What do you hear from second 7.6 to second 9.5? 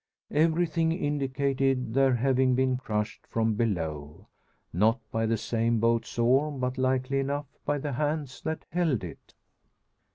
by the hands that held it!